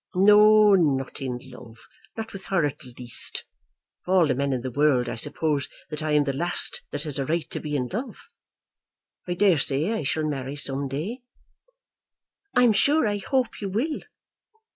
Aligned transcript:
"No; 0.15 0.73
not 0.73 1.21
in 1.21 1.37
love, 1.43 1.77
not 2.17 2.33
with 2.33 2.45
her 2.45 2.65
at 2.65 2.83
least. 2.97 3.43
Of 4.07 4.11
all 4.11 4.33
men 4.33 4.51
in 4.51 4.61
the 4.63 4.71
world, 4.71 5.07
I 5.07 5.15
suppose 5.15 5.69
that 5.91 6.01
I 6.01 6.13
am 6.13 6.23
the 6.23 6.33
last 6.33 6.81
that 6.89 7.03
has 7.03 7.19
a 7.19 7.25
right 7.27 7.47
to 7.51 7.59
be 7.59 7.75
in 7.75 7.85
love. 7.85 8.27
I 9.27 9.35
daresay 9.35 9.91
I 9.91 10.01
shall 10.01 10.25
marry 10.27 10.55
some 10.55 10.87
day." 10.87 11.21
"I'm 12.55 12.73
sure 12.73 13.05
I 13.07 13.17
hope 13.19 13.61
you 13.61 13.69
will." 13.69 14.01